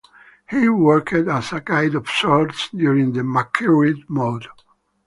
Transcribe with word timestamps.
He 0.49 0.67
worked 0.67 1.13
as 1.13 1.53
a 1.53 1.61
guide 1.63 1.93
of 1.93 2.09
sorts 2.09 2.69
during 2.71 3.13
the 3.13 3.21
MyCareer 3.21 4.09
mode. 4.09 4.47